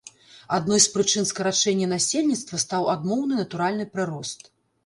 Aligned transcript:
Адной 0.55 0.79
з 0.85 0.89
прычын 0.93 1.27
скарачэння 1.31 1.87
насельніцтва 1.93 2.63
стаў 2.65 2.91
адмоўны 2.97 3.33
натуральны 3.45 3.89
прырост. 3.93 4.53